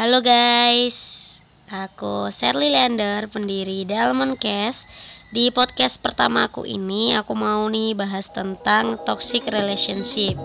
Halo 0.00 0.24
guys, 0.24 0.96
aku 1.68 2.32
Sherly 2.32 2.72
Leander, 2.72 3.28
pendiri 3.28 3.84
Dalmon 3.84 4.40
Cast. 4.40 4.88
Di 5.28 5.52
podcast 5.52 6.00
pertama 6.00 6.48
aku 6.48 6.64
ini, 6.64 7.12
aku 7.12 7.36
mau 7.36 7.68
nih 7.68 7.92
bahas 7.92 8.32
tentang 8.32 8.96
toxic 9.04 9.44
relationship 9.52 10.40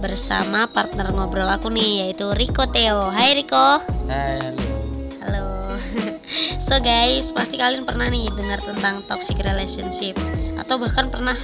bersama 0.00 0.72
partner 0.72 1.12
ngobrol 1.12 1.52
aku 1.52 1.68
nih, 1.68 2.08
yaitu 2.08 2.32
Rico 2.32 2.64
Theo. 2.64 3.12
Hai 3.12 3.36
Rico. 3.36 3.60
Hai, 4.08 4.40
halo. 4.40 4.56
Halo. 5.20 5.76
So 6.64 6.80
guys, 6.80 7.28
pasti 7.36 7.60
kalian 7.60 7.84
pernah 7.84 8.08
nih 8.08 8.32
dengar 8.32 8.64
tentang 8.64 9.04
toxic 9.04 9.36
relationship 9.44 10.16
atau 10.56 10.80
bahkan 10.80 11.12
pernah 11.12 11.36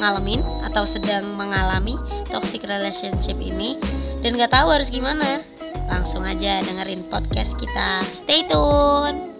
ngalamin 0.00 0.40
atau 0.64 0.88
sedang 0.88 1.28
mengalami 1.36 1.92
toxic 2.32 2.64
relationship 2.64 3.36
ini 3.36 3.76
dan 4.24 4.32
nggak 4.32 4.48
tahu 4.48 4.72
harus 4.72 4.88
gimana. 4.88 5.49
Langsung 5.90 6.22
aja 6.22 6.62
dengerin 6.62 7.02
podcast 7.10 7.58
kita. 7.58 8.06
Stay 8.14 8.46
tune. 8.46 9.34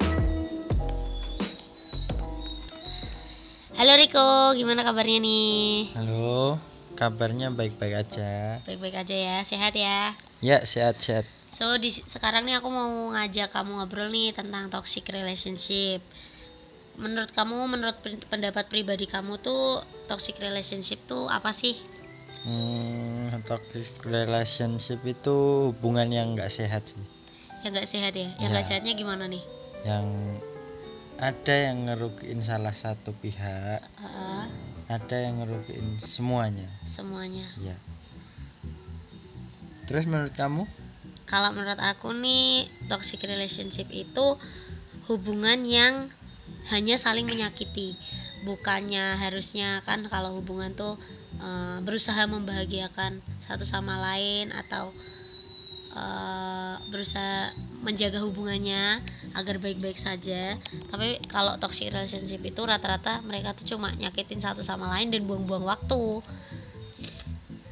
Halo 3.79 3.93
Riko, 3.95 4.59
gimana 4.59 4.83
kabarnya 4.83 5.23
nih? 5.23 5.95
Halo, 5.95 6.59
kabarnya 6.99 7.55
baik-baik 7.55 7.95
aja. 8.03 8.59
Baik-baik 8.67 8.99
aja 8.99 9.17
ya, 9.17 9.37
sehat 9.47 9.79
ya. 9.79 10.13
Ya, 10.43 10.61
sehat-sehat. 10.67 11.25
So 11.55 11.71
di 11.79 11.95
sekarang 11.95 12.45
nih 12.45 12.59
aku 12.59 12.69
mau 12.69 13.15
ngajak 13.15 13.55
kamu 13.55 13.81
ngobrol 13.81 14.11
nih 14.11 14.35
tentang 14.35 14.69
toxic 14.75 15.07
relationship. 15.09 16.03
Menurut 16.99 17.31
kamu, 17.33 17.71
menurut 17.71 17.97
pen- 18.03 18.27
pendapat 18.27 18.67
pribadi 18.67 19.07
kamu 19.07 19.39
tuh 19.39 19.87
toxic 20.11 20.37
relationship 20.43 20.99
tuh 21.07 21.31
apa 21.31 21.55
sih? 21.55 21.79
Hmm, 22.45 23.20
toxic 23.47 23.95
relationship 24.03 24.99
itu 25.07 25.71
hubungan 25.71 26.11
yang 26.11 26.35
nggak 26.35 26.51
sehat 26.51 26.83
sih. 26.91 26.99
Yang 27.63 27.73
nggak 27.79 27.89
sehat 27.89 28.13
ya? 28.19 28.29
Yang 28.43 28.51
nggak 28.51 28.65
Ya. 28.67 28.69
sehatnya 28.75 28.93
gimana 28.99 29.25
nih? 29.31 29.45
Yang 29.87 30.07
ada 31.21 31.55
yang 31.55 31.77
ngerugiin 31.87 32.41
salah 32.41 32.73
satu 32.73 33.13
pihak, 33.15 33.79
Ah, 34.01 34.49
ada 34.89 35.17
yang 35.21 35.45
ngerugiin 35.45 36.01
semuanya. 36.01 36.67
semuanya. 36.83 37.47
Ya. 37.61 37.77
Terus 39.87 40.07
menurut 40.07 40.35
kamu? 40.35 40.65
Kalau 41.27 41.55
menurut 41.55 41.79
aku 41.79 42.11
nih 42.17 42.67
toxic 42.91 43.23
relationship 43.23 43.87
itu 43.91 44.35
hubungan 45.07 45.63
yang 45.63 46.11
hanya 46.75 46.99
saling 46.99 47.27
menyakiti. 47.27 47.95
Bukannya 48.43 49.21
harusnya 49.21 49.85
kan 49.85 50.07
kalau 50.09 50.41
hubungan 50.41 50.73
tuh 50.73 50.97
eh, 51.41 51.79
berusaha 51.83 52.23
membahagiakan 52.29 53.19
satu 53.41 53.65
sama 53.65 53.97
lain 53.99 54.53
atau 54.53 54.93
eh, 55.97 56.77
berusaha 56.93 57.51
menjaga 57.81 58.21
hubungannya 58.21 59.01
agar 59.33 59.57
baik-baik 59.57 59.97
saja. 59.97 60.55
Tapi 60.93 61.21
kalau 61.33 61.57
toxic 61.57 61.91
relationship 61.91 62.45
itu 62.45 62.61
rata-rata 62.63 63.25
mereka 63.25 63.57
tuh 63.57 63.65
cuma 63.77 63.89
nyakitin 63.97 64.39
satu 64.39 64.61
sama 64.61 64.93
lain 64.93 65.09
dan 65.09 65.25
buang-buang 65.25 65.65
waktu. 65.65 66.21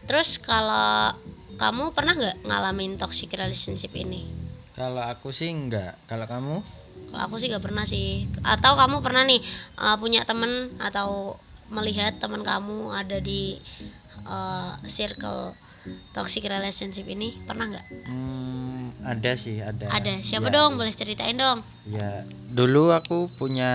Terus 0.08 0.40
kalau 0.40 1.12
kamu 1.60 1.92
pernah 1.92 2.16
nggak 2.16 2.48
ngalamin 2.48 2.96
toxic 2.96 3.28
relationship 3.36 3.92
ini? 3.92 4.24
Kalau 4.78 5.02
aku 5.02 5.34
sih 5.34 5.50
enggak. 5.50 5.98
Kalau 6.06 6.24
kamu? 6.30 6.56
Kalau 7.10 7.22
aku 7.26 7.34
sih 7.42 7.50
gak 7.50 7.64
pernah 7.66 7.82
sih. 7.82 8.30
Atau 8.46 8.78
kamu 8.78 9.02
pernah 9.02 9.26
nih 9.26 9.42
uh, 9.80 9.98
punya 9.98 10.22
temen 10.22 10.70
atau 10.78 11.34
melihat 11.68 12.16
teman 12.16 12.42
kamu 12.42 12.92
ada 12.92 13.20
di 13.20 13.60
uh, 14.24 14.74
circle 14.88 15.52
toxic 16.12 16.44
relationship 16.44 17.04
ini 17.08 17.36
pernah 17.44 17.68
nggak? 17.68 17.86
Hmm, 18.08 18.92
ada 19.04 19.32
sih, 19.36 19.60
ada. 19.60 19.88
Ada. 19.88 20.20
Siapa 20.20 20.48
Ya, 20.48 20.54
dong? 20.60 20.76
Boleh 20.76 20.92
ceritain 20.92 21.36
dong. 21.36 21.60
Ya, 21.88 22.24
dulu 22.52 22.92
aku 22.92 23.28
punya 23.36 23.70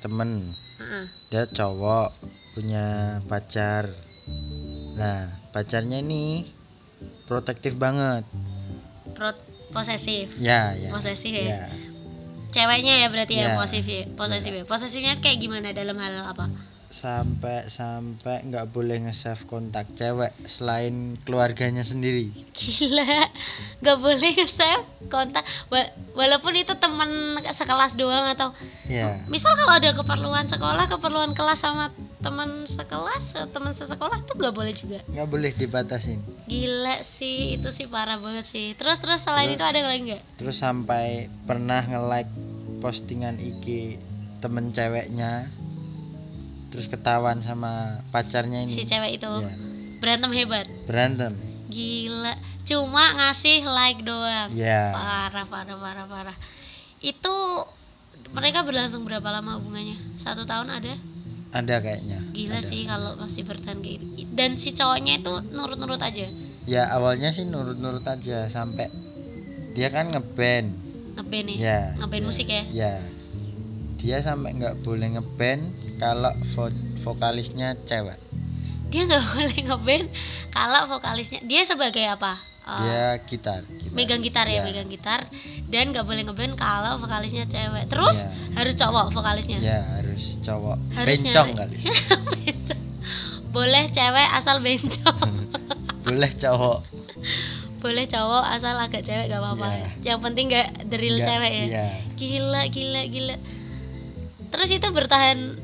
temen 0.00 0.54
Heeh. 0.78 1.04
dia 1.28 1.44
cowok 1.44 2.14
punya 2.54 3.18
pacar 3.28 3.86
nah 4.98 5.30
pacarnya 5.54 6.02
ini 6.02 6.42
protektif 7.28 7.78
banget 7.78 8.24
Pro- 9.14 9.36
posesif. 9.70 10.40
ya 10.40 10.74
ya 10.74 10.90
Posesif 10.90 11.30
ya? 11.30 11.44
ya. 11.54 11.60
Ceweknya 12.48 13.04
ya 13.04 13.06
berarti 13.12 13.34
ya 13.38 13.52
Ya. 13.52 13.54
posesif. 13.60 14.08
Posesif 14.16 14.52
ya. 14.56 14.64
Posesifnya 14.64 15.14
kayak 15.20 15.38
gimana 15.38 15.70
dalam 15.76 15.94
hal 16.00 16.24
apa? 16.24 16.48
Sampai 16.88 17.68
sampai 17.68 18.48
nggak 18.48 18.72
boleh 18.72 19.04
nge-save 19.04 19.44
kontak 19.44 19.84
cewek 19.92 20.32
selain 20.48 21.20
keluarganya 21.28 21.84
sendiri. 21.84 22.32
Gila, 22.56 23.28
gak 23.84 23.98
boleh 24.00 24.32
nge-save 24.32 24.88
kontak. 25.12 25.44
Wa- 25.68 25.92
walaupun 26.16 26.56
itu 26.56 26.72
teman 26.80 27.36
sekelas 27.44 28.00
doang 28.00 28.24
atau 28.32 28.56
ya 28.88 29.20
misal 29.28 29.52
kalau 29.60 29.76
ada 29.76 29.92
keperluan 29.92 30.48
sekolah 30.48 30.88
keperluan 30.88 31.36
kelas 31.36 31.60
sama 31.60 31.92
teman 32.24 32.64
sekelas 32.64 33.36
teman 33.52 33.76
sesekolah 33.76 34.24
tuh 34.24 34.40
nggak 34.40 34.56
boleh 34.56 34.72
juga. 34.72 35.04
Nggak 35.12 35.28
boleh 35.28 35.50
dibatasin. 35.52 36.24
Gila 36.48 37.04
sih 37.04 37.60
itu 37.60 37.68
sih 37.68 37.84
parah 37.84 38.16
banget 38.16 38.48
sih. 38.48 38.72
Terus 38.80 38.96
terus 39.04 39.28
selain 39.28 39.52
Terus? 39.52 39.60
itu 39.60 39.64
ada 39.68 39.80
lagi 39.84 40.02
nggak? 40.08 40.22
Terus 40.40 40.56
sampai 40.56 41.28
pernah 41.44 41.84
nge-like 41.84 42.32
postingan 42.80 43.36
IG 43.36 44.00
temen 44.40 44.72
ceweknya 44.72 45.50
terus 46.68 46.86
ketahuan 46.88 47.40
sama 47.40 48.02
pacarnya 48.12 48.64
ini. 48.64 48.72
Si 48.72 48.84
cewek 48.84 49.20
itu. 49.20 49.28
Ya, 49.28 49.52
berantem 50.00 50.30
hebat. 50.32 50.66
Berantem. 50.84 51.32
Gila. 51.68 52.34
Cuma 52.64 53.04
ngasih 53.16 53.64
like 53.64 54.04
doang. 54.04 54.52
Ya 54.52 54.92
parah 54.92 55.46
parah 55.48 55.76
parah 55.80 56.06
parah. 56.08 56.36
Itu 57.00 57.64
mereka 58.36 58.64
berlangsung 58.64 59.08
berapa 59.08 59.24
lama 59.32 59.56
hubungannya? 59.56 59.96
Satu 60.20 60.44
tahun 60.44 60.68
ada? 60.68 60.94
Ada 61.48 61.80
kayaknya. 61.80 62.20
Gila 62.36 62.60
Ada. 62.60 62.68
sih 62.68 62.84
kalau 62.84 63.16
masih 63.16 63.48
bertahan 63.48 63.80
kayak 63.80 64.04
gitu. 64.04 64.32
Dan 64.36 64.60
si 64.60 64.76
cowoknya 64.76 65.24
itu 65.24 65.32
nurut-nurut 65.48 66.00
aja? 66.04 66.28
Ya 66.68 66.84
awalnya 66.92 67.32
sih 67.32 67.48
nurut-nurut 67.48 68.04
aja 68.04 68.52
sampai 68.52 68.92
dia 69.72 69.88
kan 69.88 70.12
ngeband 70.12 70.68
ngeband 71.16 71.46
ya? 71.48 71.56
Ya 71.56 71.78
ngeband 71.96 72.24
ya, 72.24 72.28
musik 72.28 72.48
ya? 72.52 72.64
Ya. 72.68 72.92
Dia 73.98 74.20
sampai 74.20 74.60
nggak 74.60 74.84
boleh 74.84 75.16
ngeband 75.16 75.87
kalau 75.98 76.32
vo- 76.54 76.74
vokalisnya 77.02 77.76
cewek. 77.82 78.16
Dia 78.88 79.04
nggak 79.04 79.24
boleh 79.30 79.58
ngeband 79.60 80.06
kalau 80.48 80.88
vokalisnya 80.88 81.42
dia 81.42 81.62
sebagai 81.62 82.06
apa? 82.06 82.38
Eh, 82.64 82.80
dia 82.84 83.04
gitar, 83.24 83.64
gitar. 83.64 83.92
megang 83.92 84.20
gitar 84.20 84.44
ya, 84.44 84.60
megang 84.60 84.86
gitar. 84.86 85.24
Dan 85.66 85.90
nggak 85.90 86.04
boleh 86.04 86.22
ngeband 86.22 86.54
kalau 86.54 86.96
vokalisnya 86.96 87.44
cewek. 87.44 87.88
Terus 87.88 88.24
Ya. 88.24 88.32
harus 88.56 88.74
cowok 88.74 89.06
vokalisnya? 89.10 89.58
Ya 89.58 89.80
harus 89.94 90.36
cowok. 90.38 90.76
Harusnya- 90.94 91.32
bencong 91.32 91.48
kali. 91.54 91.76
Boleh 93.48 93.88
cewek 93.88 94.28
asal 94.30 94.60
bencong. 94.60 95.28
Boleh 96.06 96.30
cowok. 96.30 96.78
Boleh 97.78 98.04
cowok 98.04 98.44
asal 98.50 98.76
agak 98.76 99.00
cewek 99.02 99.26
gak 99.26 99.38
apa-apa. 99.38 99.68
Ya. 99.70 99.88
yang 100.06 100.20
penting 100.20 100.48
nggak 100.48 100.84
deril 100.84 101.16
cewek 101.18 101.48
ya. 101.50 101.64
iya. 101.64 101.86
gila 102.14 102.62
gila 102.68 103.02
gila. 103.06 103.36
Terus 104.48 104.70
itu 104.70 104.88
bertahan 104.88 105.56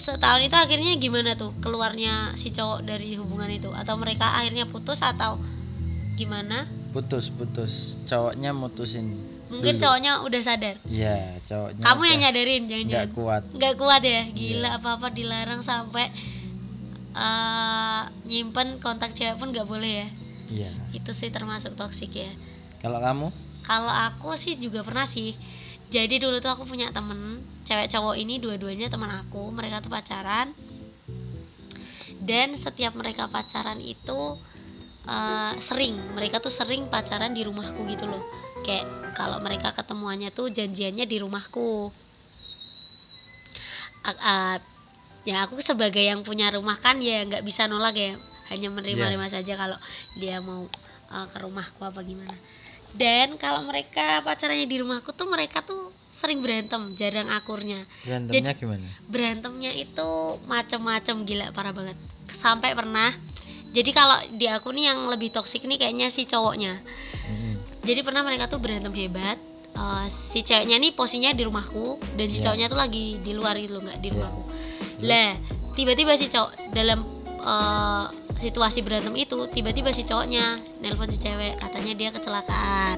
setahun 0.00 0.40
itu 0.40 0.56
akhirnya 0.56 0.96
gimana 0.96 1.36
tuh 1.36 1.52
keluarnya 1.60 2.32
si 2.34 2.50
cowok 2.50 2.82
dari 2.88 3.14
hubungan 3.20 3.52
itu? 3.52 3.68
Atau 3.70 4.00
mereka 4.00 4.32
akhirnya 4.40 4.64
putus 4.64 5.04
atau 5.04 5.36
gimana? 6.16 6.64
Putus 6.96 7.28
putus. 7.30 8.00
Cowoknya 8.08 8.50
mutusin 8.56 9.12
mungkin 9.50 9.76
dulu. 9.76 9.82
cowoknya 9.86 10.12
udah 10.24 10.40
sadar? 10.40 10.76
Ya 10.86 11.36
cowoknya 11.44 11.82
kamu 11.82 12.02
yang 12.06 12.20
nyadarin 12.22 12.60
nggak 12.64 12.70
jangan-jangan 12.70 13.10
kuat. 13.14 13.42
Nggak 13.54 13.74
kuat 13.76 14.02
ya? 14.02 14.22
Gila 14.30 14.68
Iya. 14.70 14.78
apa 14.78 14.88
apa 14.96 15.06
dilarang 15.12 15.60
sampai 15.60 16.06
eh, 17.10 18.02
nyimpen 18.30 18.78
kontak 18.78 19.12
cewek 19.12 19.36
pun 19.36 19.50
nggak 19.50 19.66
boleh 19.66 20.06
ya? 20.06 20.08
Iya. 20.50 20.70
Itu 20.94 21.10
sih 21.14 21.30
termasuk 21.34 21.74
toksik 21.74 22.14
ya. 22.14 22.30
Kalau 22.82 23.02
kamu? 23.02 23.28
Kalau 23.66 23.90
aku 23.92 24.34
sih 24.38 24.56
juga 24.56 24.80
pernah 24.86 25.04
sih 25.04 25.34
jadi 25.90 26.22
dulu 26.22 26.38
tuh 26.38 26.54
aku 26.54 26.64
punya 26.70 26.94
temen 26.94 27.42
cewek 27.66 27.90
cowok 27.90 28.14
ini 28.14 28.38
dua-duanya 28.38 28.86
teman 28.86 29.10
aku 29.10 29.50
mereka 29.50 29.82
tuh 29.82 29.90
pacaran. 29.90 30.54
Dan 32.22 32.54
setiap 32.54 32.94
mereka 32.94 33.26
pacaran 33.26 33.82
itu 33.82 34.38
eh, 35.10 35.52
sering 35.58 35.98
mereka 36.14 36.38
tuh 36.38 36.52
sering 36.52 36.86
pacaran 36.86 37.34
di 37.34 37.42
rumahku 37.42 37.82
gitu 37.90 38.06
loh. 38.06 38.22
Kayak 38.62 38.86
kalau 39.18 39.42
mereka 39.42 39.74
ketemuannya 39.74 40.30
tuh 40.30 40.46
janjiannya 40.54 41.10
di 41.10 41.16
rumahku. 41.18 41.90
A- 44.06 44.22
a- 44.22 44.62
ya 45.26 45.44
aku 45.44 45.60
sebagai 45.60 46.00
yang 46.00 46.22
punya 46.24 46.48
rumah 46.54 46.78
kan 46.80 46.96
ya 47.02 47.26
nggak 47.28 47.44
bisa 47.44 47.68
nolak 47.68 47.92
ya 47.92 48.16
hanya 48.48 48.72
menerima-nerima 48.72 49.28
saja 49.28 49.52
kalau 49.58 49.76
dia 50.16 50.40
mau 50.40 50.64
eh, 51.12 51.26
ke 51.28 51.36
rumahku 51.44 51.82
apa 51.84 52.00
gimana 52.00 52.32
dan 52.92 53.38
kalau 53.38 53.62
mereka 53.62 54.20
pacarannya 54.20 54.66
di 54.66 54.76
rumahku 54.78 55.10
tuh 55.10 55.26
mereka 55.26 55.62
tuh 55.62 55.78
sering 56.10 56.42
berantem 56.42 56.92
jarang 56.94 57.30
akurnya 57.30 57.86
berantemnya 58.04 58.52
gimana 58.52 58.86
berantemnya 59.06 59.72
itu 59.72 60.10
macem-macem 60.44 61.22
gila 61.22 61.50
parah 61.50 61.70
banget 61.70 61.96
sampai 62.26 62.74
pernah 62.74 63.08
jadi 63.70 63.90
kalau 63.90 64.18
di 64.34 64.46
aku 64.46 64.70
nih 64.70 64.90
yang 64.90 65.06
lebih 65.06 65.30
toksik 65.30 65.62
nih 65.62 65.78
kayaknya 65.78 66.10
si 66.10 66.26
cowoknya 66.26 66.82
Mm-mm. 67.24 67.54
jadi 67.82 68.02
pernah 68.02 68.20
mereka 68.20 68.46
tuh 68.46 68.58
berantem 68.58 68.92
hebat 68.92 69.38
Eh, 69.70 70.06
si 70.10 70.42
ceweknya 70.42 70.82
nih 70.82 70.98
posisinya 70.98 71.30
di 71.30 71.46
rumahku 71.46 72.02
dan 72.18 72.26
si 72.26 72.42
Iya. 72.42 72.50
cowoknya 72.50 72.66
tuh 72.66 72.74
lagi 72.74 73.22
di 73.22 73.32
luar 73.32 73.54
gitu 73.54 73.78
loh 73.78 73.86
nggak 73.86 74.02
di 74.02 74.10
Iya. 74.10 74.14
rumahku 74.18 74.42
lah 75.00 75.30
tiba-tiba 75.72 76.12
si 76.18 76.26
cowok 76.26 76.74
dalam 76.74 77.06
eh, 77.38 78.06
situasi 78.40 78.80
berantem 78.80 79.12
itu 79.20 79.36
tiba-tiba 79.52 79.92
si 79.92 80.08
cowoknya 80.08 80.56
nelpon 80.80 81.12
si 81.12 81.20
cewek 81.20 81.60
katanya 81.60 81.92
dia 81.92 82.10
kecelakaan. 82.10 82.96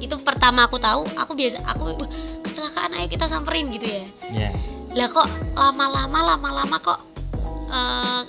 Itu 0.00 0.16
pertama 0.24 0.64
aku 0.64 0.80
tahu 0.80 1.04
aku 1.20 1.36
biasa 1.36 1.60
aku 1.68 1.92
"Wah, 1.92 2.10
kecelakaan 2.48 2.96
ayo 2.96 3.06
kita 3.12 3.28
samperin 3.28 3.68
gitu 3.68 3.84
ya. 3.84 4.06
Ya 4.32 4.50
lah 4.96 5.08
kok 5.12 5.28
lama-lama 5.52 6.34
lama-lama 6.34 6.76
kok 6.80 7.00
eh, 7.68 8.22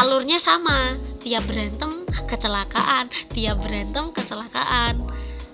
alurnya 0.00 0.40
sama. 0.40 0.96
Tiap 1.24 1.44
berantem 1.48 2.04
kecelakaan. 2.28 3.08
Tiap 3.32 3.60
berantem 3.60 4.12
kecelakaan. 4.12 5.00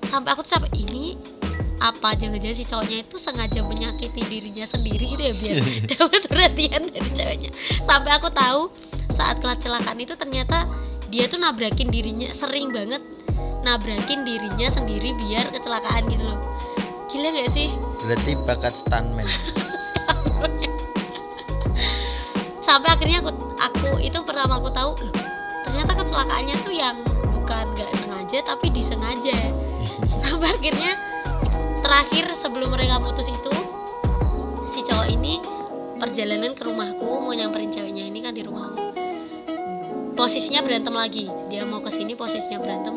Sampai 0.07 0.35
aku 0.35 0.43
tuh 0.43 0.59
sampai 0.59 0.71
ini 0.79 1.15
apa 1.81 2.13
jangan-jangan 2.13 2.57
si 2.59 2.65
cowoknya 2.69 3.09
itu 3.09 3.17
sengaja 3.17 3.65
menyakiti 3.65 4.21
dirinya 4.29 4.69
sendiri 4.69 5.17
gitu 5.17 5.23
ya 5.25 5.33
biar 5.33 5.57
dapat 5.97 6.23
perhatian 6.29 6.83
dari 6.91 7.11
ceweknya. 7.15 7.51
Sampai 7.87 8.11
aku 8.15 8.29
tahu 8.31 8.71
kecelakaan 9.81 10.05
itu 10.05 10.13
ternyata 10.13 10.69
dia 11.09 11.25
tuh 11.25 11.41
nabrakin 11.41 11.89
dirinya 11.89 12.29
sering 12.37 12.69
banget 12.69 13.01
nabrakin 13.65 14.29
dirinya 14.29 14.69
sendiri 14.69 15.17
biar 15.17 15.49
kecelakaan 15.57 16.05
gitu 16.13 16.29
loh. 16.29 16.37
Gila 17.09 17.33
gak 17.33 17.49
sih? 17.49 17.73
Berarti 18.05 18.37
bakat 18.45 18.77
stuntman. 18.77 19.25
Sampai 22.69 22.93
akhirnya 22.93 23.25
aku 23.25 23.33
aku 23.57 24.05
itu 24.05 24.21
pertama 24.21 24.61
aku 24.61 24.69
tahu 24.69 25.01
loh 25.01 25.17
ternyata 25.65 25.97
kecelakaannya 25.97 26.57
tuh 26.61 26.77
yang 26.77 27.01
bukan 27.33 27.65
nggak 27.73 27.89
sengaja 27.97 28.45
tapi 28.45 28.69
disengaja. 28.69 29.33
Sampai 30.29 30.61
akhirnya 30.61 30.93
terakhir 31.81 32.29
sebelum 32.37 32.69
mereka 32.77 33.01
putus 33.01 33.33
itu 33.33 33.55
si 34.69 34.85
cowok 34.85 35.09
ini 35.09 35.41
perjalanan 35.97 36.53
ke 36.53 36.69
rumahku 36.69 37.25
mau 37.25 37.33
nyamperin 37.33 37.73
posisinya 40.21 40.61
berantem 40.61 40.93
lagi. 40.93 41.25
Dia 41.49 41.65
mau 41.65 41.81
ke 41.81 41.89
sini 41.89 42.13
posisinya 42.13 42.61
berantem. 42.61 42.93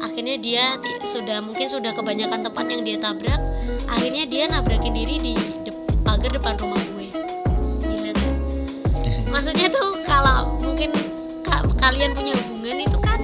Akhirnya 0.00 0.38
dia 0.38 0.64
sudah 1.02 1.42
mungkin 1.42 1.66
sudah 1.66 1.90
kebanyakan 1.90 2.46
tempat 2.46 2.66
yang 2.70 2.86
dia 2.86 2.96
tabrak. 2.96 3.42
Akhirnya 3.90 4.24
dia 4.24 4.46
nabrakin 4.46 4.94
diri 4.94 5.18
di 5.18 5.34
de- 5.66 5.74
pagar 6.06 6.30
depan 6.30 6.54
rumah 6.56 6.78
gue. 6.94 7.10
Gila 7.82 8.10
gak? 8.14 8.34
maksudnya 9.34 9.66
tuh 9.66 9.98
kalau 10.06 10.62
mungkin 10.62 10.94
ka- 11.42 11.66
kalian 11.76 12.14
punya 12.14 12.38
hubungan 12.38 12.86
itu 12.86 12.98
kan 13.02 13.18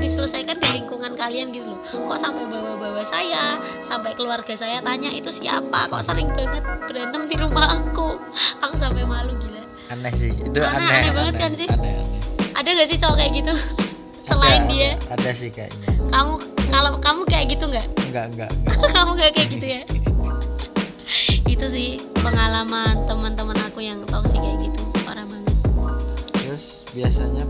diselesaikan 0.00 0.56
di 0.56 0.80
lingkungan 0.80 1.12
kalian 1.14 1.52
gitu 1.52 1.68
loh. 1.68 1.78
Kok 2.08 2.16
sampai 2.18 2.48
bawa-bawa 2.48 3.04
saya 3.04 3.60
sampai 3.84 4.16
keluarga 4.16 4.56
saya 4.56 4.80
tanya 4.80 5.12
itu 5.12 5.28
siapa? 5.28 5.84
Kok 5.92 6.00
sering 6.00 6.32
banget 6.32 6.64
berantem 6.88 7.28
di 7.28 7.36
rumah 7.36 7.76
aku? 7.76 8.16
Aku 8.64 8.74
sampai 8.74 9.04
malu 9.04 9.36
gila. 9.36 9.62
Aneh 9.92 10.16
sih. 10.16 10.32
Itu 10.32 10.58
Aneh- 10.58 10.80
aneh 10.80 10.96
aneh 10.96 11.12
banget 11.12 11.34
kan 11.36 11.52
sih? 11.54 11.68
aneh, 11.68 11.92
aneh. 11.92 12.19
Ada 12.56 12.68
gak 12.74 12.88
sih 12.88 12.98
cowok 12.98 13.16
kayak 13.18 13.32
gitu? 13.42 13.54
Selain 14.24 14.62
Ada, 14.66 14.70
dia. 14.70 14.90
Ada, 15.10 15.30
sih 15.34 15.50
kayaknya. 15.50 15.90
Kamu 16.10 16.34
kalau 16.70 16.92
kamu 17.02 17.20
kayak 17.26 17.46
gitu 17.50 17.64
nggak? 17.66 17.86
Enggak, 18.10 18.24
enggak. 18.34 18.50
kamu 18.96 19.10
nggak 19.18 19.32
kayak 19.34 19.48
gitu 19.50 19.66
ya? 19.66 19.82
Itu 21.52 21.66
sih 21.66 21.98
pengalaman 22.22 23.04
teman-teman 23.10 23.58
aku 23.66 23.82
yang 23.82 24.06
toksik 24.06 24.38
kayak 24.38 24.70
gitu. 24.70 24.80
Parah 25.02 25.26
banget. 25.26 25.54
Terus 26.36 26.86
biasanya 26.94 27.44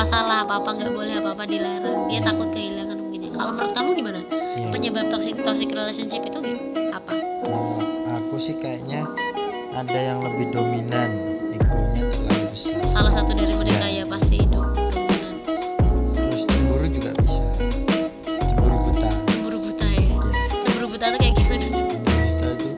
apa-apa 0.00 0.16
salah 0.16 0.48
apa-apa 0.48 0.70
nggak 0.80 0.92
boleh 0.96 1.14
apa-apa 1.20 1.44
dilarang. 1.44 2.08
Dia 2.08 2.24
takut 2.24 2.48
kehilangan 2.48 2.96
mungkin 2.96 3.20
ya. 3.20 3.30
kalau 3.36 3.52
menurut 3.52 3.72
kamu 3.76 3.88
gimana? 3.92 4.20
Iya. 4.32 4.72
penyebab 4.72 5.06
toxic 5.12 5.36
toxic 5.44 5.68
relationship 5.68 6.24
itu 6.24 6.40
apa? 6.88 7.12
Aku 8.16 8.40
sih 8.40 8.56
kayaknya 8.56 9.04
ada 9.76 9.98
yang 10.00 10.24
lebih 10.24 10.56
dominan 10.56 11.12
egonya 11.52 12.08
terlalu 12.08 12.48
besar. 12.48 12.80
Salah 12.80 13.12
satu 13.12 13.36
dari 13.36 13.52
mereka 13.52 13.84
Ya. 13.84 14.00
ya 14.00 14.04
pasti 14.08 14.40
do- 14.48 14.72
dominan 14.72 15.34
terus 16.16 16.48
cemburu 16.48 16.86
juga 16.88 17.10
bisa. 17.20 17.44
Cemburu 18.40 18.76
buta. 18.88 19.08
Cemburu 19.28 19.58
buta 19.60 19.84
ya? 19.84 20.00
Ya 20.00 20.44
cemburu 20.64 20.86
buta 20.88 21.06
tuh 21.12 21.20
kayak 21.20 21.34
gimana? 21.36 21.60
Cemburu 21.60 21.84
buta 21.92 22.48
itu 22.48 22.68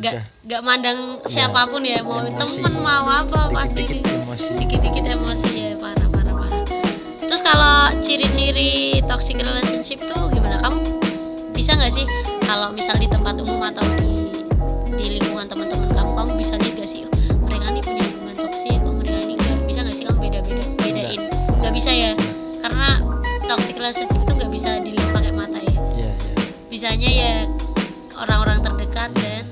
udah 0.00 0.12
nggak 0.48 0.62
mandang 0.64 0.98
siapa 1.28 1.68
pun 1.68 1.84
ya 1.84 2.00
mau 2.00 2.24
Emosi. 2.24 2.64
temen 2.64 2.74
mau 2.80 3.04
apa 3.04 3.52
pasti 3.52 3.84
dikit-dikit 3.84 4.16
emosi. 4.16 4.52
dikit-dikit 4.56 5.04
emosi 5.06 5.39
kalau 7.50 7.90
ciri-ciri 7.98 9.02
toxic 9.10 9.42
relationship 9.42 9.98
tuh 10.06 10.30
gimana? 10.30 10.62
Kamu 10.62 10.78
bisa 11.50 11.74
nggak 11.74 11.90
sih 11.90 12.06
kalau 12.46 12.70
misal 12.70 12.94
di 13.02 13.10
tempat 13.10 13.42
umum 13.42 13.58
atau 13.66 13.82
di 13.98 14.30
di 14.94 15.18
lingkungan 15.18 15.50
teman-teman 15.50 15.90
kamu 15.92 16.10
kamu 16.14 16.32
bisa 16.38 16.54
lihat 16.60 16.76
gak 16.76 16.88
sih 16.88 17.02
oh, 17.08 17.46
mereka 17.48 17.72
nih 17.72 17.82
punya 17.84 18.04
hubungan 18.04 18.36
toksik 18.36 18.80
oh 18.84 18.92
mereka 18.96 19.18
ini 19.24 19.34
enggak 19.36 19.58
bisa 19.64 19.78
nggak 19.84 19.96
sih 19.96 20.04
kamu 20.06 20.18
beda-beda 20.22 20.62
bedain? 20.78 21.20
Nggak. 21.60 21.72
Bisa 21.74 21.90
ya? 21.90 22.12
Karena 22.62 22.88
toxic 23.50 23.74
relationship 23.76 24.20
itu 24.22 24.32
nggak 24.32 24.52
bisa 24.52 24.70
dilihat 24.80 25.08
pakai 25.10 25.32
mata 25.34 25.58
ya. 25.58 25.74
Iya 25.98 26.10
iya. 26.14 26.34
Bisanya 26.70 27.10
ya 27.10 27.34
orang-orang 28.14 28.58
terdekat 28.62 29.10
dan 29.18 29.42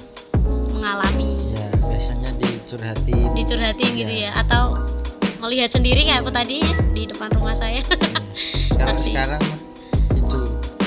mengalami. 0.70 1.34
Ya 1.52 1.66
biasanya 1.82 2.30
dicurhatin. 2.38 3.28
Dicurhatin 3.34 3.90
gitu 3.98 4.12
Iya. 4.12 4.30
ya 4.30 4.40
atau 4.46 4.87
melihat 5.48 5.72
sendiri 5.72 6.04
kayak 6.04 6.20
aku 6.20 6.28
tadi 6.28 6.60
di 6.92 7.08
depan 7.08 7.32
rumah 7.32 7.56
saya? 7.56 7.80
Kalau 8.76 8.92
Saksi. 8.92 9.16
sekarang 9.16 9.40
mah 9.40 9.58
itu 10.12 10.40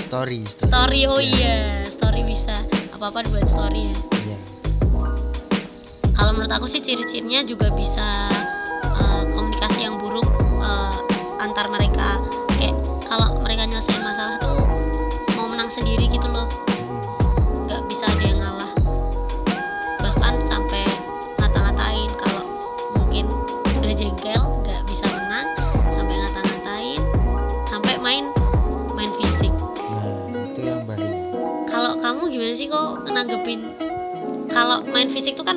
story 0.05 0.39
story. 0.45 1.01
Oh 1.09 1.17
Iya. 1.17 1.25
iya 1.33 1.57
story 1.89 2.21
bisa. 2.21 2.53
Apa 2.93 3.09
apa 3.09 3.25
dibuat 3.25 3.49
story 3.49 3.89
ya. 3.89 3.95
Iya. 4.21 4.37
Kalau 6.13 6.37
menurut 6.37 6.53
aku 6.53 6.69
sih 6.69 6.77
ciri-cirinya 6.77 7.41
juga 7.41 7.73
bisa 7.73 8.29
eh, 8.85 9.23
komunikasi 9.33 9.81
yang 9.81 9.97
buruk 9.97 10.29
eh, 10.61 10.95
antar 11.41 11.65
mereka. 11.73 12.21
Kayak 12.53 12.77
kalau 13.09 13.41
mereka 13.41 13.65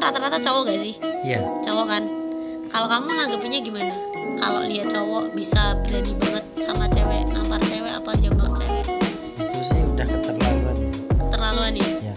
rata-rata 0.04 0.36
cowok 0.36 0.68
gak 0.68 0.80
sih? 0.84 0.94
Iya. 1.24 1.40
Cowok 1.64 1.86
kan? 1.88 2.04
Kalau 2.68 2.86
kamu 2.92 3.08
nanggepinnya 3.16 3.64
gimana? 3.64 3.96
Kalau 4.36 4.60
lihat 4.68 4.92
cowok 4.92 5.32
bisa 5.32 5.80
berani 5.80 6.12
banget 6.20 6.44
sama 6.60 6.84
cewek 6.92 7.24
nampar 7.32 7.56
cewek 7.64 7.88
apa 7.88 8.10
jambak 8.20 8.52
cewek? 8.52 8.84
Itu 9.40 9.60
sih 9.64 9.80
udah 9.88 10.04
keterlaluan. 10.04 10.76
Ya 10.76 10.90
keterlaluan 11.24 11.72
ya? 11.80 11.88
Ya 12.04 12.14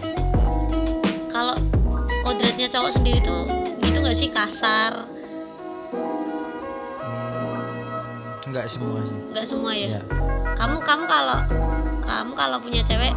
kalau 1.32 1.56
kodratnya 2.28 2.68
cowok 2.68 2.92
sendiri 2.92 3.24
tuh 3.24 3.48
gitu 3.80 4.04
gak 4.04 4.16
sih? 4.18 4.28
Kasar? 4.28 5.08
Hmm, 7.00 8.52
nggak 8.52 8.68
semua 8.68 9.00
sih. 9.08 9.18
Nggak 9.32 9.46
semua 9.48 9.72
ya? 9.72 9.96
Iya. 9.96 10.00
kamu 10.60 10.76
kamu 10.84 11.04
kalau 11.08 11.38
kamu 12.04 12.32
kalau 12.36 12.58
punya 12.60 12.84
cewek 12.84 13.14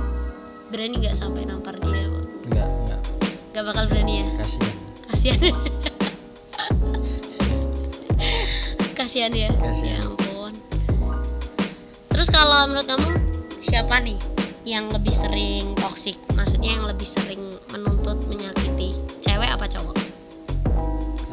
berani 0.71 1.03
nggak 1.03 1.17
sampai 1.17 1.43
nampar 1.43 1.75
dia 1.75 1.90
nggak 3.51 3.67
bakal 3.67 3.83
berani 3.91 4.23
ya? 4.23 4.25
Kasihan 4.39 4.71
kasihan 5.11 5.39
kasihan 8.99 9.31
ya? 9.35 9.49
Kasihan. 9.59 9.99
ya 9.99 10.07
ampun. 10.07 10.53
Terus 12.15 12.31
kalau 12.31 12.71
menurut 12.71 12.87
kamu 12.87 13.09
siapa 13.59 13.99
nih 14.07 14.15
yang 14.63 14.87
lebih 14.95 15.11
sering 15.11 15.75
toksik 15.83 16.15
maksudnya 16.31 16.79
yang 16.79 16.87
lebih 16.87 17.03
sering 17.03 17.43
menuntut 17.75 18.23
menyakiti? 18.31 18.95
Cewek 19.19 19.51
apa 19.51 19.67
cowok? 19.67 19.99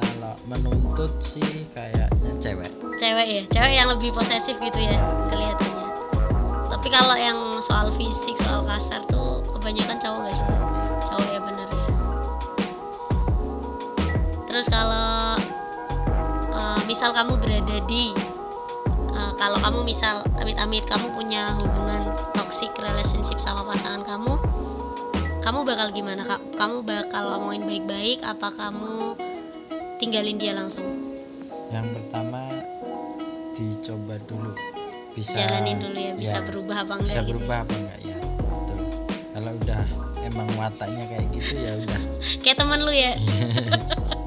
Kalau 0.02 0.34
menuntut 0.50 1.22
sih 1.22 1.70
kayaknya 1.70 2.10
cewek. 2.42 2.70
Cewek 2.98 3.26
ya? 3.30 3.42
Cewek 3.46 3.72
yang 3.78 3.88
lebih 3.94 4.10
posesif 4.10 4.58
gitu 4.58 4.80
ya 4.82 4.98
kelihatannya. 5.30 5.87
Tapi 6.66 6.88
kalau 6.90 7.14
yang 7.14 7.38
soal 7.62 7.94
fisik 7.94 8.34
soal 8.42 8.66
kasar 8.66 9.06
tuh 9.06 9.46
kebanyakan 9.54 10.02
cowok 10.02 10.18
gak 10.26 10.34
sih 10.34 10.77
terus 14.68 14.84
kalau 14.84 15.40
uh, 16.52 16.80
misal 16.84 17.10
kamu 17.16 17.40
berada 17.40 17.76
di 17.88 18.12
uh, 19.16 19.32
kalau 19.40 19.56
kamu 19.64 19.80
misal 19.88 20.20
amit-amit 20.37 20.84
kamu 20.84 21.08
punya 21.16 21.56
hubungan 21.56 22.12
toxic 22.37 22.68
relationship 22.76 23.40
sama 23.40 23.64
pasangan 23.64 24.04
kamu 24.04 24.37
kamu 25.40 25.64
bakal 25.64 25.88
gimana 25.96 26.28
kak? 26.28 26.44
Kamu 26.60 26.84
bakal 26.84 27.32
ngomongin 27.32 27.64
baik-baik 27.64 28.20
apa 28.20 28.52
kamu 28.52 29.16
tinggalin 29.96 30.37
dia 30.37 30.52
langsung? 30.52 30.84
Yang 31.72 31.96
pertama 31.96 32.52
dicoba 33.56 34.20
dulu. 34.28 34.52
Bisa 35.16 35.32
jalanin 35.32 35.80
dulu 35.80 35.96
ya 35.96 36.12
bisa 36.12 36.44
ya, 36.44 36.44
berubah 36.44 36.76
apa 36.84 36.92
enggak 37.00 37.08
bisa 37.08 37.20
gitu? 37.25 37.30
berubah 37.32 37.56
apa 37.64 37.72
enggak? 37.80 37.98
Ya 38.04 38.18
betul. 38.20 38.78
Kalau 39.32 39.52
udah 39.56 39.82
emang 40.28 40.48
wataknya 40.60 41.04
kayak 41.08 41.26
gitu 41.32 41.54
ya 41.56 41.72
udah. 41.80 42.00
Kayak 42.44 42.56
temen 42.60 42.80
lu 42.84 42.92
ya 42.92 43.16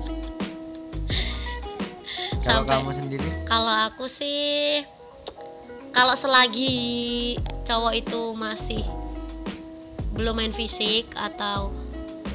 kalau 2.41 2.65
Sampai- 2.65 2.81
kamu 2.81 2.91
sendiri? 2.97 3.29
kalau 3.45 3.73
aku 3.87 4.05
sih 4.09 4.81
kalau 5.91 6.15
selagi 6.15 7.35
cowok 7.63 7.93
itu 7.93 8.21
masih 8.33 8.83
belum 10.15 10.39
main 10.39 10.53
fisik 10.55 11.07
atau 11.15 11.71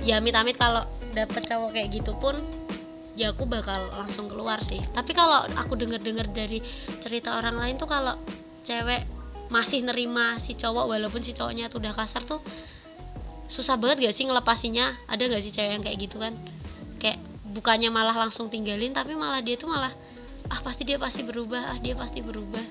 ya 0.04 0.20
amit-amit 0.20 0.56
kalau 0.56 0.84
dapet 1.12 1.44
cowok 1.48 1.72
kayak 1.72 1.88
gitu 1.92 2.12
pun 2.20 2.36
ya 3.16 3.32
aku 3.32 3.48
bakal 3.48 3.88
langsung 3.96 4.28
keluar 4.28 4.60
sih. 4.60 4.76
Tapi 4.92 5.16
kalau 5.16 5.48
aku 5.56 5.72
denger-denger 5.72 6.28
dari 6.36 6.60
cerita 7.00 7.40
orang 7.40 7.56
lain 7.56 7.80
tuh 7.80 7.88
kalau 7.88 8.12
cewek 8.60 9.08
masih 9.48 9.80
nerima 9.80 10.36
si 10.36 10.52
cowok 10.52 10.84
walaupun 10.84 11.25
si 11.25 11.32
cowoknya 11.32 11.72
tuh 11.72 11.80
udah 11.80 11.96
kasar 11.96 12.20
tuh 12.28 12.44
susah 13.48 13.80
banget 13.80 14.04
gak 14.04 14.14
sih 14.14 14.28
ngelepasinya? 14.28 15.08
Ada 15.08 15.32
gak 15.32 15.40
sih 15.40 15.48
cewek 15.48 15.70
yang 15.80 15.82
kayak 15.84 15.96
gitu 15.96 16.20
kan? 16.20 16.36
Kayak 17.00 17.16
bukannya 17.56 17.88
malah 17.88 18.12
langsung 18.12 18.52
tinggalin 18.52 18.92
tapi 18.92 19.16
malah 19.16 19.40
dia 19.40 19.56
tuh 19.56 19.72
malah 19.72 19.92
ah 20.52 20.60
pasti 20.62 20.84
dia 20.84 21.00
pasti 21.00 21.25
berubah 21.25 21.75
ah 21.75 21.78
dia 21.80 21.96
pasti 21.96 22.20
berubah. 22.20 22.62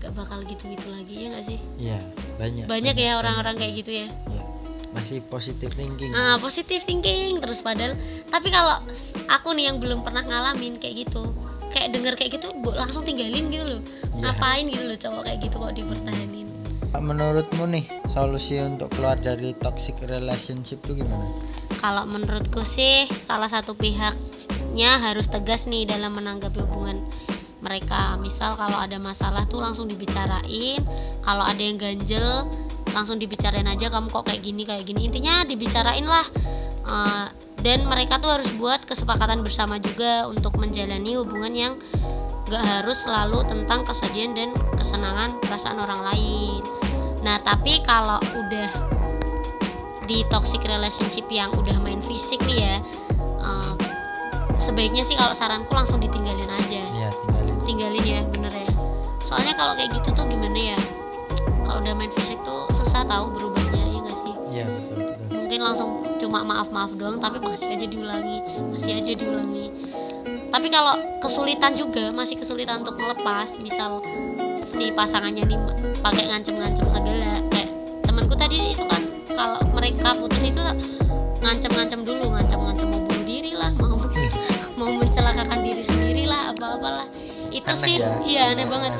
Gak 0.00 0.16
bakal 0.16 0.40
gitu-gitu 0.48 0.88
lagi 0.88 1.28
ya 1.28 1.36
gak 1.36 1.44
sih? 1.44 1.60
Ya 1.76 2.00
banyak 2.40 2.64
banyak 2.64 2.96
ya 2.96 3.20
orang-orang 3.20 3.60
kayak 3.60 3.84
gitu 3.84 3.92
ya. 3.92 4.08
Ya. 4.08 4.42
masih 4.90 5.22
positive 5.30 5.70
thinking. 5.76 6.10
Ah 6.16 6.40
positive 6.40 6.82
thinking 6.82 7.38
terus 7.38 7.62
padahal 7.62 7.94
tapi 8.32 8.50
kalau 8.50 8.82
aku 9.30 9.54
nih 9.54 9.70
yang 9.70 9.78
belum 9.78 10.02
pernah 10.02 10.24
ngalamin 10.26 10.80
kayak 10.82 11.06
gitu 11.06 11.30
kayak 11.70 11.94
denger 11.94 12.18
kayak 12.18 12.40
gitu 12.40 12.50
langsung 12.74 13.06
tinggalin 13.06 13.46
gitu 13.52 13.62
loh. 13.62 13.82
Iya. 14.20 14.36
ngapain 14.36 14.64
gitu 14.68 14.84
loh 14.84 14.98
cowok 14.98 15.22
kayak 15.24 15.38
gitu 15.46 15.56
kok 15.56 15.72
dipertahanin 15.72 16.46
menurutmu 16.98 17.64
nih 17.70 17.86
solusi 18.10 18.58
untuk 18.60 18.90
keluar 18.92 19.16
dari 19.16 19.54
toxic 19.62 19.96
relationship 20.10 20.82
tuh 20.84 20.98
gimana 20.98 21.24
kalau 21.80 22.04
menurutku 22.04 22.60
sih 22.60 23.08
salah 23.16 23.48
satu 23.48 23.72
pihaknya 23.72 25.00
harus 25.00 25.32
tegas 25.32 25.64
nih 25.64 25.88
dalam 25.88 26.12
menanggapi 26.12 26.60
hubungan 26.68 27.00
mereka. 27.64 28.20
Misal 28.20 28.54
kalau 28.56 28.76
ada 28.76 29.00
masalah 29.00 29.48
tuh 29.48 29.64
langsung 29.64 29.88
dibicarain 29.88 30.80
kalau 31.24 31.44
ada 31.44 31.60
yang 31.60 31.80
ganjel 31.80 32.46
langsung 32.92 33.16
dibicarain 33.22 33.66
aja 33.70 33.88
kamu 33.88 34.12
kok 34.12 34.28
kayak 34.28 34.42
gini 34.44 34.62
kayak 34.68 34.84
gini. 34.84 35.08
Intinya 35.08 35.42
dibicarain 35.48 36.04
lah. 36.04 36.26
Eh, 36.84 37.26
dan 37.60 37.84
mereka 37.84 38.16
tuh 38.20 38.32
harus 38.40 38.48
buat 38.56 38.80
kesepakatan 38.88 39.44
bersama 39.44 39.76
juga 39.76 40.24
untuk 40.28 40.56
menjalani 40.56 41.12
hubungan 41.20 41.52
yang 41.52 41.72
gak 42.48 42.64
harus 42.64 43.04
selalu 43.04 43.44
tentang 43.46 43.84
kesedihan 43.84 44.32
dan 44.32 44.50
kesenangan 44.74 45.36
perasaan 45.44 45.76
orang 45.76 46.00
lain. 46.02 46.60
Nah 47.20 47.36
tapi 47.44 47.84
kalau 47.84 48.16
udah 48.18 48.99
di 50.10 50.26
toxic 50.26 50.66
relationship 50.66 51.30
yang 51.30 51.54
udah 51.54 51.78
main 51.78 52.02
fisik 52.02 52.42
nih 52.42 52.66
ya 52.66 52.76
eh, 53.46 53.74
sebaiknya 54.58 55.06
sih 55.06 55.14
kalau 55.14 55.32
saranku 55.32 55.70
langsung 55.70 56.02
ditinggalin 56.02 56.50
aja. 56.50 56.82
Ya 56.82 57.10
tinggalin. 57.14 57.56
Tinggalin 57.64 58.04
ya 58.04 58.20
bener 58.26 58.50
ya. 58.50 58.70
Soalnya 59.22 59.54
kalau 59.54 59.78
kayak 59.78 59.94
gitu 59.94 60.10
tuh 60.10 60.26
gimana 60.26 60.74
ya 60.74 60.78
kalau 61.62 61.78
udah 61.78 61.94
main 61.94 62.10
fisik 62.10 62.42
tuh 62.42 62.66
susah 62.74 63.06
tahu 63.06 63.30
berubahnya 63.38 63.86
ya 63.86 63.98
gak 64.02 64.16
sih? 64.18 64.34
Iya 64.50 64.64
betul 64.66 64.98
betul. 64.98 65.36
Mungkin 65.46 65.60
langsung 65.62 65.90
cuma 66.18 66.42
maaf 66.42 66.68
maaf 66.74 66.92
doang 66.98 67.22
tapi 67.22 67.38
masih 67.40 67.70
aja 67.70 67.86
diulangi 67.86 68.42
masih 68.74 68.98
aja 68.98 69.12
diulangi. 69.14 69.70
Tapi 70.50 70.66
kalau 70.74 70.98
kesulitan 71.22 71.78
juga 71.78 72.10
masih 72.10 72.34
kesulitan 72.34 72.82
untuk 72.82 72.98
melepas 72.98 73.62
misal 73.62 74.02
si 74.58 74.90
pasangannya 74.90 75.46
nih 75.46 75.60
pakai 76.02 76.26
ngancem-ngancem 76.26 76.90
segala 76.90 77.38
kalau 79.40 79.64
mereka 79.72 80.12
putus 80.20 80.44
itu 80.44 80.60
ngancem-ngancem 81.40 82.04
dulu 82.04 82.28
ngancem-ngancem 82.36 82.92
mau 82.92 83.00
bunuh 83.08 83.24
diri 83.24 83.56
lah 83.56 83.72
mau 83.80 83.96
mau 84.78 84.90
mencelakakan 85.00 85.64
diri 85.64 85.80
sendiri 85.80 86.24
lah 86.28 86.52
apa-apalah. 86.52 87.08
Itu 87.48 87.72
Aneh 87.72 87.80
sih 87.80 87.96
ya? 87.96 88.12
iya 88.28 88.42
aneh 88.52 88.68
banget. 88.68 88.92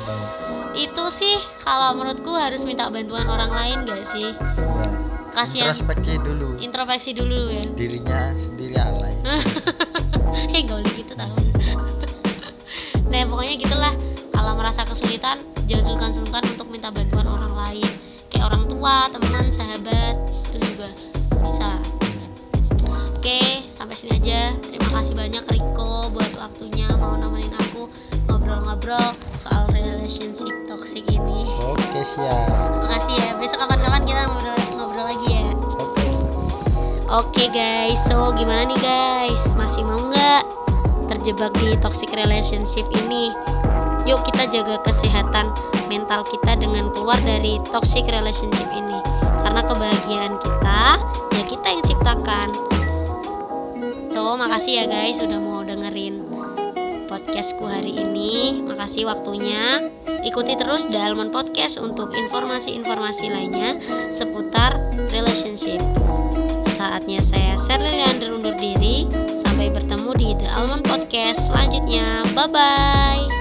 itu 0.71 1.03
sih 1.11 1.35
kalau 1.67 1.99
menurutku 1.99 2.31
harus 2.31 2.63
minta 2.63 2.87
bantuan 2.87 3.27
orang 3.27 3.51
lain 3.51 3.83
gak 3.83 4.07
sih? 4.07 4.31
Iya. 4.31 5.35
kasihan 5.35 5.75
introspeksi 5.75 6.13
dulu. 6.23 6.49
Introspeksi 6.57 7.11
dulu 7.11 7.39
ya. 7.51 7.63
Dirinya 7.75 8.33
sendiri 8.39 8.75
alay 8.79 9.13
eh 10.57 10.61
gak 10.65 10.79
boleh 10.81 10.93
gitu 10.97 11.13
tau. 11.13 11.29
Nah 13.11 13.27
pokoknya 13.27 13.55
gitulah. 13.59 13.93
Kalau 14.31 14.55
merasa 14.55 14.87
kesulitan 14.87 15.43
jangan 15.67 15.85
sungkan-sungkan 15.85 16.43
untuk 16.55 16.71
minta 16.71 16.87
bantuan 16.89 17.27
orang 17.27 17.51
lain. 17.51 17.91
Kayak 18.31 18.47
orang 18.47 18.63
tua 18.71 19.11
teman 19.11 19.51
sahabat 19.51 20.30
oke 23.21 23.69
sampai 23.69 23.93
sini 23.93 24.17
aja 24.17 24.49
terima 24.65 24.89
kasih 24.97 25.13
banyak 25.13 25.45
Riko 25.53 26.09
buat 26.09 26.33
waktunya 26.41 26.89
mau 26.97 27.13
nemenin 27.21 27.53
aku 27.53 27.85
ngobrol-ngobrol 28.25 29.13
soal 29.37 29.69
relationship 29.69 30.49
toxic 30.65 31.05
ini 31.05 31.45
oke 31.61 32.01
siap 32.01 32.49
makasih 32.81 33.21
ya 33.21 33.37
besok 33.37 33.61
kapan-kapan 33.61 34.09
kita 34.09 34.25
ngobrol 34.25 34.57
ngobrol 34.73 35.05
lagi 35.05 35.37
ya 35.37 35.47
oke 35.77 36.09
Oke 37.11 37.45
guys, 37.53 37.99
so 38.07 38.31
gimana 38.33 38.65
nih 38.71 38.79
guys? 38.79 39.53
Masih 39.53 39.83
mau 39.85 39.99
nggak 39.99 40.41
terjebak 41.11 41.51
di 41.61 41.77
toxic 41.77 42.09
relationship 42.17 42.87
ini? 43.05 43.29
Yuk 44.07 44.23
kita 44.25 44.49
jaga 44.49 44.79
kesehatan 44.81 45.51
mental 45.91 46.23
kita 46.25 46.55
dengan 46.55 46.87
keluar 46.95 47.19
dari 47.21 47.59
toxic 47.69 48.07
relationship 48.07 48.65
ini. 48.71 48.97
Karena 49.43 49.59
kebahagiaan 49.59 50.39
kita, 50.39 50.83
ya 51.35 51.43
kita 51.45 51.67
yang 51.67 51.83
ciptakan. 51.83 52.70
So, 54.11 54.35
makasih 54.35 54.83
ya 54.83 54.85
guys 54.91 55.23
udah 55.23 55.39
mau 55.39 55.63
dengerin 55.63 56.27
podcastku 57.07 57.63
hari 57.63 57.95
ini. 57.95 58.59
Makasih 58.59 59.07
waktunya. 59.07 59.87
Ikuti 60.27 60.59
terus 60.59 60.91
Almond 60.91 61.31
Podcast 61.31 61.79
untuk 61.79 62.11
informasi-informasi 62.11 63.31
lainnya 63.31 63.79
seputar 64.11 64.75
relationship. 65.15 65.79
Saatnya 66.67 67.23
saya 67.23 67.55
Sherly 67.55 68.03
Leander 68.03 68.35
undur 68.35 68.55
diri. 68.59 69.07
Sampai 69.31 69.71
bertemu 69.71 70.11
di 70.19 70.29
The 70.43 70.47
Almond 70.59 70.83
Podcast 70.83 71.47
selanjutnya. 71.47 72.27
Bye 72.35 72.51
bye. 72.51 73.40